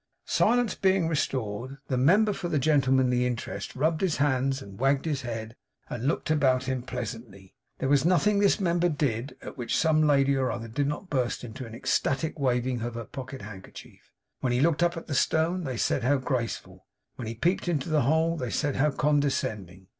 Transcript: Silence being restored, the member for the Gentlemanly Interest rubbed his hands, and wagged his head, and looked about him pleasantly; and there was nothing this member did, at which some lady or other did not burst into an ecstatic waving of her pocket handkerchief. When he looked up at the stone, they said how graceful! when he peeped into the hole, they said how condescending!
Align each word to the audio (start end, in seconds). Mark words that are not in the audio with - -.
Silence 0.25 0.73
being 0.73 1.07
restored, 1.07 1.77
the 1.87 1.95
member 1.95 2.33
for 2.33 2.49
the 2.49 2.57
Gentlemanly 2.57 3.23
Interest 3.23 3.75
rubbed 3.75 4.01
his 4.01 4.17
hands, 4.17 4.59
and 4.59 4.79
wagged 4.79 5.05
his 5.05 5.21
head, 5.21 5.55
and 5.91 6.07
looked 6.07 6.31
about 6.31 6.63
him 6.63 6.81
pleasantly; 6.81 7.53
and 7.77 7.81
there 7.81 7.89
was 7.89 8.03
nothing 8.03 8.39
this 8.39 8.59
member 8.59 8.89
did, 8.89 9.37
at 9.43 9.59
which 9.59 9.77
some 9.77 10.01
lady 10.01 10.35
or 10.35 10.49
other 10.51 10.67
did 10.67 10.87
not 10.87 11.11
burst 11.11 11.43
into 11.43 11.67
an 11.67 11.75
ecstatic 11.75 12.39
waving 12.39 12.81
of 12.81 12.95
her 12.95 13.05
pocket 13.05 13.43
handkerchief. 13.43 14.09
When 14.39 14.51
he 14.51 14.59
looked 14.59 14.81
up 14.81 14.97
at 14.97 15.05
the 15.05 15.13
stone, 15.13 15.65
they 15.65 15.77
said 15.77 16.01
how 16.01 16.17
graceful! 16.17 16.87
when 17.17 17.27
he 17.27 17.35
peeped 17.35 17.67
into 17.67 17.89
the 17.89 18.01
hole, 18.01 18.37
they 18.37 18.49
said 18.49 18.77
how 18.77 18.89
condescending! 18.89 19.89